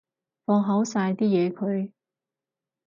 [0.45, 1.91] 放好晒啲嘢佢